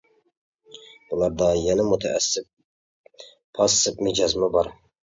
بۇلاردا 1.11 1.51
يەنە 1.65 1.87
مۇتەئەسسىپ، 1.91 3.23
پاسسىپ 3.61 4.07
مىجەزمۇ 4.09 4.55
بار. 4.59 4.79